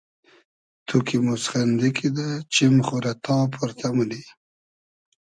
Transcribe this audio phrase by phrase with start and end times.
[0.87, 4.21] تو کی موسخئندی کیدہ چیم خو رۂ تا پۉرتۂ مونی